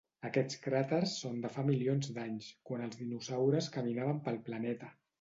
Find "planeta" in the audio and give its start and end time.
4.51-4.95